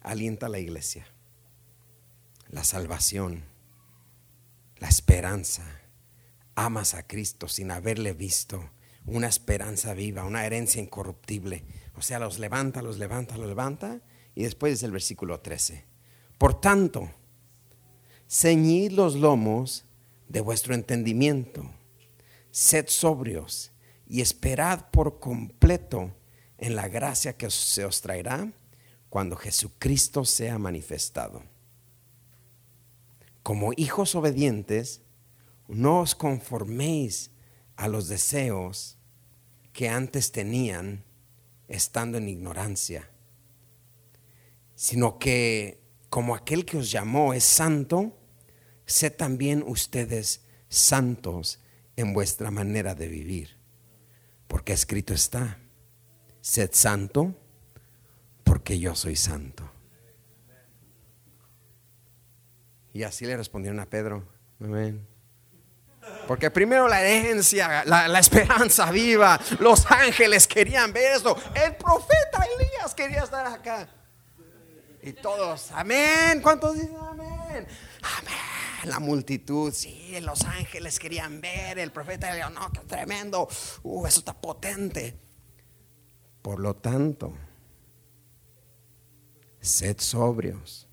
[0.00, 1.08] alienta a la iglesia,
[2.50, 3.42] la salvación,
[4.76, 5.64] la esperanza
[6.54, 8.70] amas a Cristo sin haberle visto,
[9.06, 11.64] una esperanza viva, una herencia incorruptible.
[11.96, 14.02] O sea, los levanta, los levanta, los levanta.
[14.36, 15.84] Y después es el versículo 13.
[16.38, 17.10] Por tanto,
[18.28, 19.84] ceñid los lomos
[20.28, 21.68] de vuestro entendimiento,
[22.50, 23.72] sed sobrios
[24.06, 26.14] y esperad por completo
[26.56, 28.52] en la gracia que se os traerá
[29.10, 31.42] cuando Jesucristo sea manifestado.
[33.42, 35.02] Como hijos obedientes,
[35.68, 37.30] no os conforméis
[37.76, 38.98] a los deseos
[39.72, 41.04] que antes tenían
[41.68, 43.10] estando en ignorancia,
[44.74, 48.18] sino que como aquel que os llamó es santo,
[48.86, 51.60] sed también ustedes santos
[51.98, 53.56] en vuestra manera de vivir,
[54.46, 55.58] porque escrito está,
[56.40, 57.34] sed santo
[58.44, 59.68] porque yo soy santo.
[62.92, 64.24] Y así le respondieron a Pedro,
[64.60, 65.04] amén.
[66.28, 71.36] Porque primero la herencia, la, esperanza viva, los ángeles querían ver eso.
[71.52, 73.88] El profeta Elías quería estar acá.
[75.02, 76.40] Y todos, amén.
[76.42, 77.66] ¿Cuántos dicen amén?
[78.18, 78.47] Amén.
[78.88, 81.78] La multitud, sí, los ángeles querían ver.
[81.78, 83.48] El profeta Elías, no, qué tremendo.
[83.82, 85.18] Uh, eso está potente.
[86.42, 87.34] Por lo tanto,
[89.60, 90.88] sed sobrios.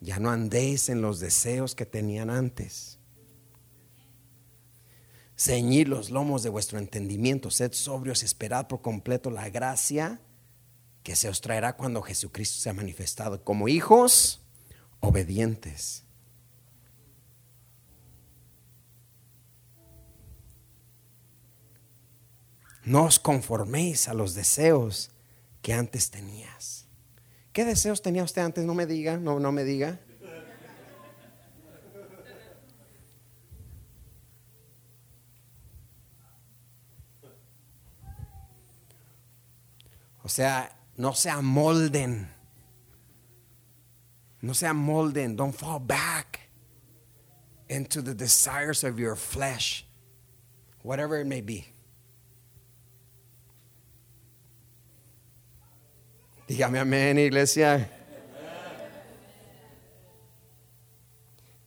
[0.00, 3.00] Ya no andéis en los deseos que tenían antes
[5.40, 10.20] ceñid los lomos de vuestro entendimiento, sed sobrios, esperad por completo la gracia
[11.02, 14.42] que se os traerá cuando Jesucristo sea manifestado como hijos
[15.00, 16.04] obedientes.
[22.90, 25.10] No os conforméis a los deseos
[25.62, 26.88] que antes tenías.
[27.52, 28.64] ¿Qué deseos tenía usted antes?
[28.64, 30.00] No me diga, no, no me diga.
[40.24, 42.28] O sea, no se amolden.
[44.40, 45.36] No se amolden.
[45.36, 46.40] Don't fall back
[47.68, 49.86] into the desires of your flesh,
[50.82, 51.72] whatever it may be.
[56.50, 57.88] Dígame amén, iglesia.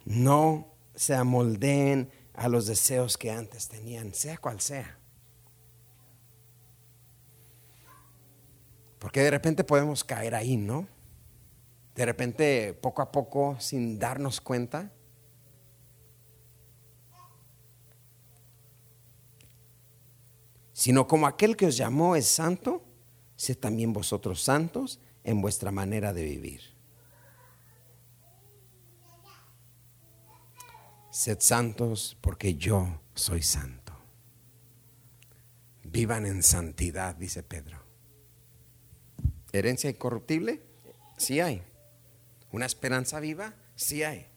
[0.04, 5.00] No se amolden a los deseos que antes tenían, sea cual sea.
[9.00, 10.86] Porque de repente podemos caer ahí, ¿no?
[11.96, 14.92] De repente, poco a poco, sin darnos cuenta.
[20.74, 22.84] Sino como aquel que os llamó es santo,
[23.36, 26.62] sed también vosotros santos en vuestra manera de vivir.
[31.12, 33.94] Sed santos porque yo soy santo.
[35.84, 37.84] Vivan en santidad, dice Pedro.
[39.52, 40.64] ¿Herencia incorruptible?
[41.18, 41.62] Sí hay.
[42.52, 43.54] ¿Una esperanza viva?
[43.76, 44.28] Sí hay.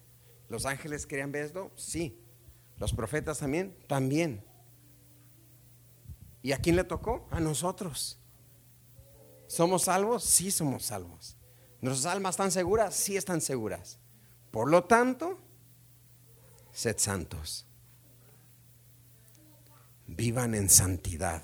[0.49, 1.73] ¿Los ángeles querían ver esto?
[1.77, 2.23] Sí.
[2.77, 3.75] ¿Los profetas también?
[3.89, 4.45] También.
[6.43, 7.27] ¿Y a quién le tocó?
[7.31, 8.19] A nosotros.
[9.47, 10.25] ¿Somos salvos?
[10.25, 11.37] Sí somos salvos.
[11.81, 12.95] ¿Nuestras almas están seguras?
[12.95, 13.99] Sí están seguras.
[14.51, 15.39] Por lo tanto,
[16.77, 17.67] Sed santos.
[20.07, 21.43] Vivan en santidad.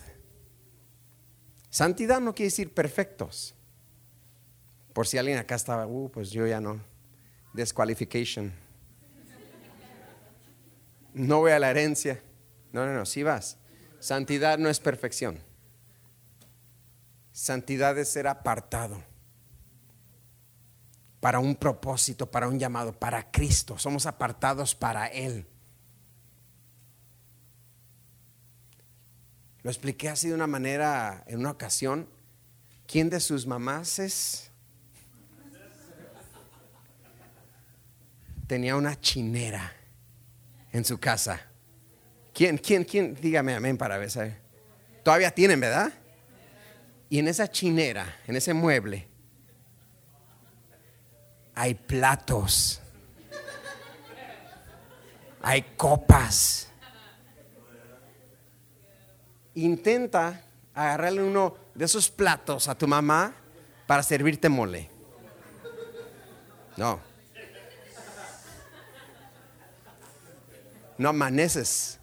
[1.71, 3.55] Santidad no quiere decir perfectos.
[4.93, 6.83] Por si alguien acá estaba, uh, pues yo ya no.
[7.55, 8.53] Desqualification.
[11.15, 12.23] No voy a la herencia.
[12.73, 13.57] No, no, no, si vas.
[14.01, 15.39] Santidad no es perfección.
[17.33, 19.03] Santidad es ser apartado
[21.21, 23.79] para un propósito, para un llamado, para Cristo.
[23.79, 25.47] Somos apartados para Él.
[29.63, 32.09] Lo expliqué así de una manera en una ocasión.
[32.87, 34.51] ¿Quién de sus mamás es?
[38.49, 39.73] Tenía una chinera
[40.73, 41.41] en su casa.
[42.35, 43.15] ¿Quién, quién, quién?
[43.15, 44.11] Dígame amén para ver.
[45.05, 45.93] Todavía tienen, ¿verdad?
[47.13, 49.07] Y en esa chinera, en ese mueble,
[51.55, 52.81] hay platos,
[55.43, 56.71] hay copas.
[59.53, 60.43] Intenta
[60.73, 63.35] agarrarle uno de esos platos a tu mamá
[63.87, 64.89] para servirte mole.
[66.79, 66.99] No.
[70.97, 72.01] No amaneces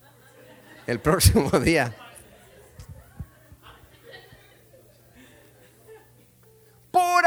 [0.86, 1.95] el próximo día.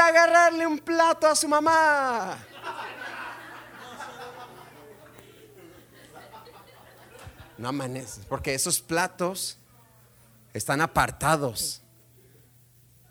[0.07, 2.37] Agarrarle un plato a su mamá.
[7.57, 9.57] No amaneces, porque esos platos
[10.53, 11.81] están apartados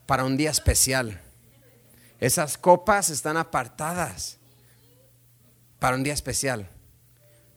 [0.07, 1.21] para un día especial.
[2.21, 4.39] Esas copas están apartadas
[5.79, 6.69] para un día especial.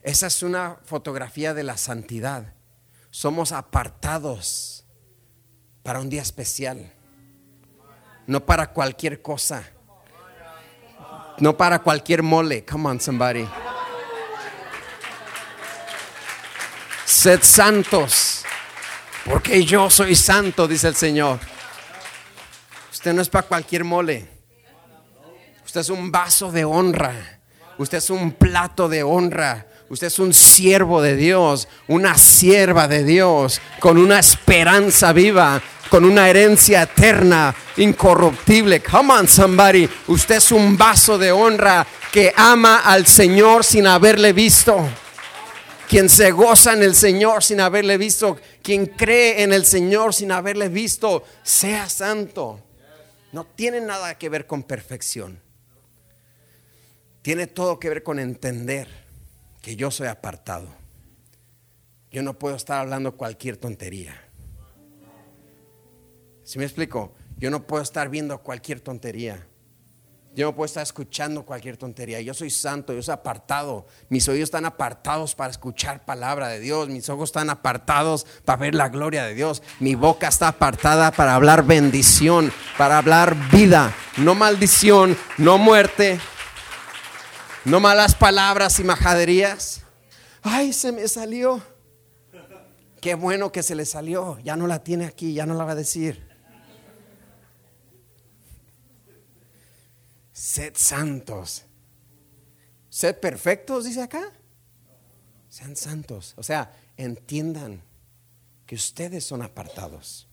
[0.01, 2.53] Esa es una fotografía de la santidad.
[3.11, 4.85] Somos apartados
[5.83, 6.94] para un día especial.
[8.27, 9.63] No para cualquier cosa.
[11.39, 12.65] No para cualquier mole.
[12.65, 13.47] Come on, somebody.
[17.05, 18.45] Sed santos
[19.25, 21.39] porque yo soy santo, dice el Señor.
[22.91, 24.27] Usted no es para cualquier mole.
[25.65, 27.39] Usted es un vaso de honra.
[27.79, 29.67] Usted es un plato de honra.
[29.89, 36.05] Usted es un siervo de Dios, una sierva de Dios, con una esperanza viva, con
[36.05, 38.81] una herencia eterna, incorruptible.
[38.81, 39.89] Come on, somebody.
[40.07, 44.87] Usted es un vaso de honra que ama al Señor sin haberle visto
[45.87, 50.31] quien se goza en el Señor sin haberle visto, quien cree en el Señor sin
[50.31, 52.61] haberle visto, sea santo.
[53.31, 55.39] No tiene nada que ver con perfección.
[57.21, 58.87] Tiene todo que ver con entender
[59.61, 60.67] que yo soy apartado.
[62.11, 64.24] Yo no puedo estar hablando cualquier tontería.
[66.45, 67.11] Si me explico?
[67.37, 69.47] Yo no puedo estar viendo cualquier tontería.
[70.35, 72.21] Yo no puedo estar escuchando cualquier tontería.
[72.21, 73.87] Yo soy santo, yo soy apartado.
[74.09, 76.87] Mis oídos están apartados para escuchar palabra de Dios.
[76.87, 79.63] Mis ojos están apartados para ver la gloria de Dios.
[79.79, 86.19] Mi boca está apartada para hablar bendición, para hablar vida, no maldición, no muerte,
[87.63, 89.81] no malas palabras y majaderías.
[90.43, 91.63] Ay, se me salió.
[93.01, 94.37] Qué bueno que se le salió.
[94.43, 96.34] Ya no la tiene aquí, ya no la va a decir.
[100.35, 101.63] Sed santos.
[102.89, 104.33] Sed perfectos, dice acá.
[105.47, 106.33] Sean santos.
[106.35, 107.81] O sea, entiendan
[108.65, 110.27] que ustedes son apartados.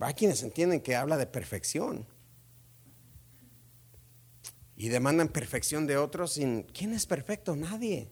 [0.00, 2.04] Hay quienes entienden que habla de perfección.
[4.74, 6.64] Y demandan perfección de otros sin...
[6.64, 7.54] ¿Quién es perfecto?
[7.54, 8.10] Nadie.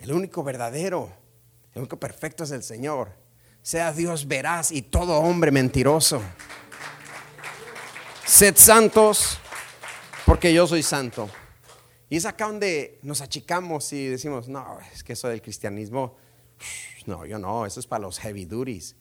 [0.00, 1.10] El único verdadero,
[1.72, 3.12] el único perfecto es el Señor.
[3.62, 6.20] Sea Dios veraz y todo hombre mentiroso.
[8.26, 9.38] Sed santos
[10.24, 11.28] porque yo soy santo.
[12.08, 16.16] Y es acá donde nos achicamos y decimos, no, es que eso del cristianismo,
[17.06, 18.96] no, yo no, eso es para los heavy duties.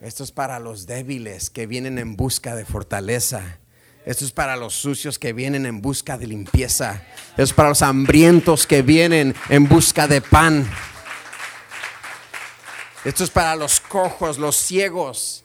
[0.00, 3.58] Esto es para los débiles que vienen en busca de fortaleza.
[4.06, 7.02] Esto es para los sucios que vienen en busca de limpieza.
[7.30, 10.68] Esto es para los hambrientos que vienen en busca de pan.
[13.04, 15.44] Esto es para los cojos, los ciegos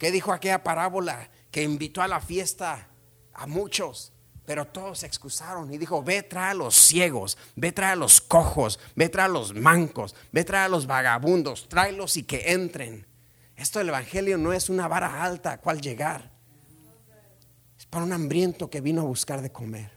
[0.00, 1.28] ¿Qué dijo aquella parábola?
[1.50, 2.88] Que invitó a la fiesta
[3.34, 4.14] a muchos,
[4.46, 8.22] pero todos se excusaron y dijo, ve trae a los ciegos, ve trae a los
[8.22, 13.06] cojos, ve trae a los mancos, ve trae a los vagabundos, tráelos y que entren.
[13.56, 16.30] Esto del Evangelio no es una vara alta a cual llegar.
[17.78, 19.92] Es para un hambriento que vino a buscar de comer.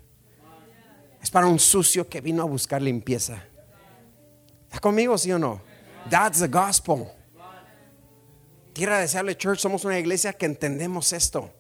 [1.21, 3.41] Es para un sucio que vino a buscar limpieza.
[4.65, 5.61] ¿Está conmigo, sí o no?
[6.09, 7.22] That's the gospel.
[8.74, 11.53] Tierra Deseable Church somos una iglesia que entendemos esto.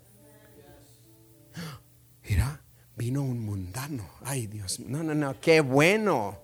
[2.27, 2.61] Mira,
[2.95, 4.09] vino un mundano.
[4.25, 6.39] Ay Dios, no, no, no, qué bueno.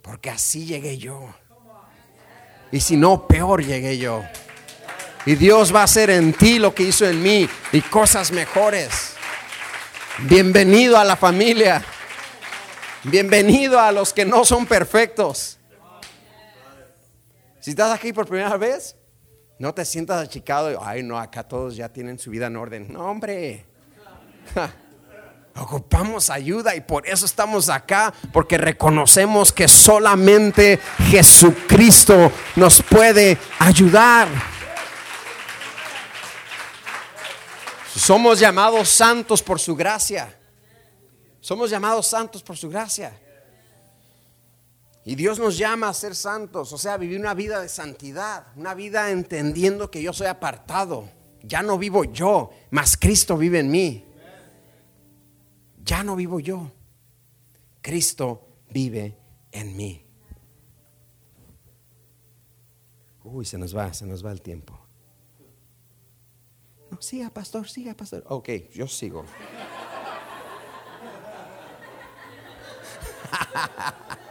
[0.00, 1.28] Porque así llegué yo.
[2.72, 4.24] Y si no, peor llegué yo.
[5.26, 9.12] Y Dios va a hacer en ti lo que hizo en mí y cosas mejores.
[10.20, 11.84] Bienvenido a la familia.
[13.04, 15.57] Bienvenido a los que no son perfectos.
[17.68, 18.96] Si estás aquí por primera vez,
[19.58, 20.82] no te sientas achicado.
[20.82, 22.90] Ay, no, acá todos ya tienen su vida en orden.
[22.90, 23.66] No, hombre.
[25.54, 34.28] Ocupamos ayuda y por eso estamos acá, porque reconocemos que solamente Jesucristo nos puede ayudar.
[37.94, 40.34] Somos llamados santos por su gracia.
[41.38, 43.12] Somos llamados santos por su gracia.
[45.04, 48.48] Y Dios nos llama a ser santos, o sea, a vivir una vida de santidad,
[48.56, 51.08] una vida entendiendo que yo soy apartado.
[51.42, 54.04] Ya no vivo yo, mas Cristo vive en mí.
[55.82, 56.70] Ya no vivo yo.
[57.80, 59.16] Cristo vive
[59.52, 60.04] en mí.
[63.24, 64.78] Uy, se nos va, se nos va el tiempo.
[66.90, 68.24] No, siga, pastor, siga, pastor.
[68.28, 69.24] Ok, yo sigo.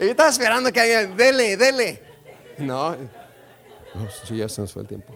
[0.00, 2.02] y estaba esperando que alguien, dele, dele.
[2.58, 5.14] No, no, sí, ya se nos fue el tiempo.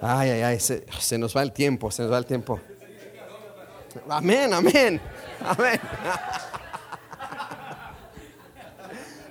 [0.00, 2.60] Ay, ay, ay, se, se nos va el tiempo, se nos va el tiempo.
[4.08, 5.00] Amén, amén,
[5.44, 5.80] amén.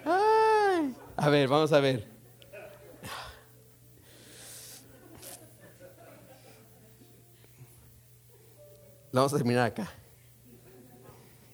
[0.06, 2.08] Ay, a ver, vamos a ver.
[9.12, 9.92] Vamos a terminar acá.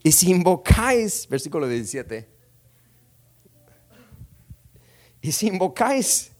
[0.07, 2.29] Y si invocáis, versículo 17,
[5.19, 6.31] y si invocáis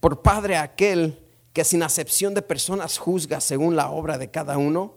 [0.00, 4.96] por Padre aquel que sin acepción de personas juzga según la obra de cada uno,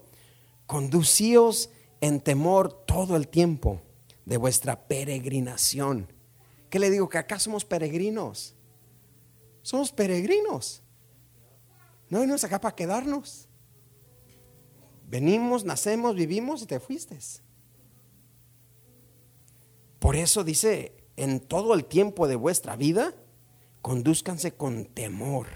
[0.66, 3.80] conducíos en temor todo el tiempo
[4.24, 6.12] de vuestra peregrinación.
[6.68, 7.08] ¿Qué le digo?
[7.08, 8.56] Que acá somos peregrinos.
[9.62, 10.82] Somos peregrinos.
[12.08, 13.46] No venimos acá para quedarnos.
[15.06, 17.16] Venimos, nacemos, vivimos y te fuiste.
[20.00, 23.14] Por eso dice, en todo el tiempo de vuestra vida,
[23.82, 25.46] conduzcanse con temor.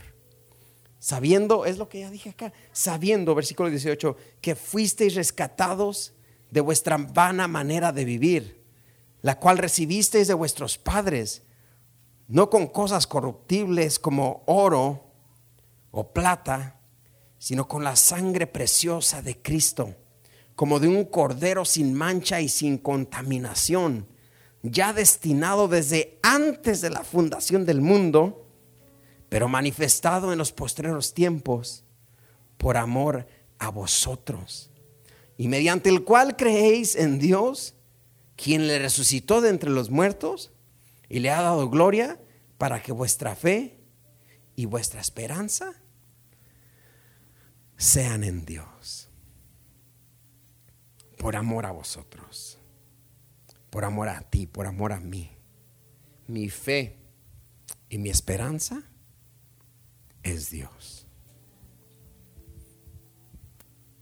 [0.99, 6.15] Sabiendo, es lo que ya dije acá, sabiendo, versículo 18, que fuisteis rescatados
[6.51, 8.63] de vuestra vana manera de vivir,
[9.23, 11.43] la cual recibisteis de vuestros padres,
[12.29, 15.05] no con cosas corruptibles como oro
[15.91, 16.81] o plata,
[17.39, 19.95] sino con la sangre preciosa de Cristo,
[20.55, 24.07] como de un cordero sin mancha y sin contaminación,
[24.65, 28.47] ya destinado desde antes de la fundación del mundo,
[29.29, 31.85] pero manifestado en los postreros tiempos
[32.57, 33.27] por amor
[33.59, 34.71] a vosotros,
[35.37, 37.75] y mediante el cual creéis en Dios,
[38.37, 40.51] quien le resucitó de entre los muertos
[41.09, 42.19] y le ha dado gloria
[42.57, 43.79] para que vuestra fe
[44.57, 45.75] y vuestra esperanza
[47.77, 49.11] sean en Dios.
[51.19, 52.59] Por amor a vosotros.
[53.75, 55.33] Por amor a ti, por amor a mí.
[56.29, 56.97] Mi fe
[57.89, 58.85] y mi esperanza
[60.23, 61.09] es Dios.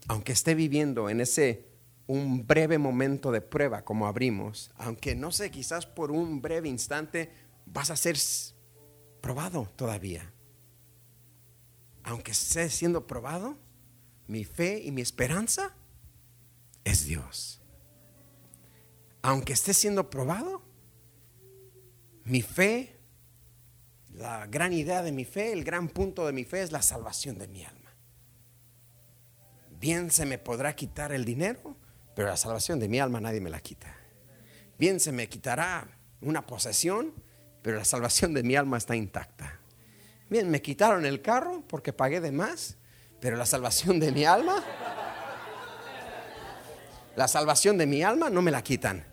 [0.07, 1.65] Aunque esté viviendo en ese
[2.05, 7.31] un breve momento de prueba como abrimos, aunque no sé, quizás por un breve instante
[7.65, 8.15] vas a ser
[9.21, 10.31] probado todavía.
[12.03, 13.57] Aunque esté siendo probado,
[14.27, 15.75] mi fe y mi esperanza
[16.83, 17.62] es Dios.
[19.23, 20.61] Aunque esté siendo probado,
[22.25, 22.99] mi fe,
[24.11, 27.37] la gran idea de mi fe, el gran punto de mi fe es la salvación
[27.37, 27.95] de mi alma.
[29.79, 31.77] Bien se me podrá quitar el dinero,
[32.15, 33.95] pero la salvación de mi alma nadie me la quita.
[34.77, 35.87] Bien se me quitará
[36.19, 37.13] una posesión,
[37.61, 39.57] pero la salvación de mi alma está intacta.
[40.29, 42.75] Bien, me quitaron el carro porque pagué de más,
[43.21, 44.61] pero la salvación de mi alma,
[47.15, 49.12] la salvación de mi alma no me la quitan.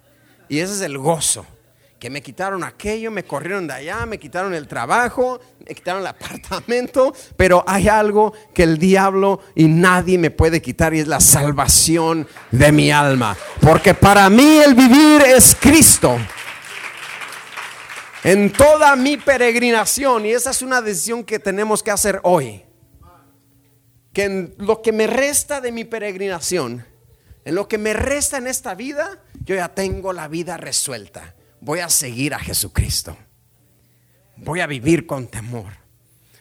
[0.51, 1.47] Y ese es el gozo.
[2.01, 6.09] Que me quitaron aquello, me corrieron de allá, me quitaron el trabajo, me quitaron el
[6.09, 11.21] apartamento, pero hay algo que el diablo y nadie me puede quitar y es la
[11.21, 13.37] salvación de mi alma.
[13.61, 16.19] Porque para mí el vivir es Cristo.
[18.25, 22.65] En toda mi peregrinación, y esa es una decisión que tenemos que hacer hoy
[24.13, 26.85] que en lo que me resta de mi peregrinación,
[27.45, 31.35] en lo que me resta en esta vida, yo ya tengo la vida resuelta.
[31.61, 33.17] Voy a seguir a Jesucristo.
[34.37, 35.73] Voy a vivir con temor.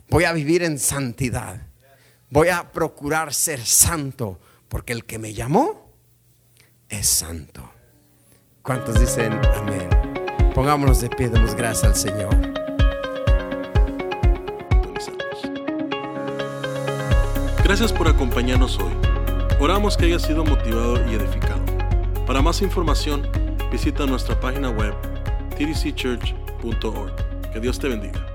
[0.09, 1.67] Voy a vivir en santidad.
[2.29, 5.91] Voy a procurar ser santo, porque el que me llamó
[6.87, 7.71] es santo.
[8.61, 9.89] ¿Cuántos dicen amén?
[10.53, 12.35] Pongámonos de pie, demos gracias al Señor.
[17.63, 18.93] Gracias por acompañarnos hoy.
[19.59, 21.68] Oramos que haya sido motivado y edificado.
[22.29, 23.27] Para más información,
[23.71, 24.93] visita nuestra página web
[25.57, 27.51] tdcchurch.org.
[27.51, 28.28] Que Dios te bendiga.